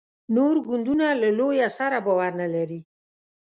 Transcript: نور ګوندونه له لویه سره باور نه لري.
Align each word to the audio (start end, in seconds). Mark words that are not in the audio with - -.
نور 0.35 0.55
ګوندونه 0.67 1.07
له 1.21 1.29
لویه 1.37 1.67
سره 1.77 1.97
باور 2.05 2.31
نه 2.41 2.47
لري. 2.55 2.79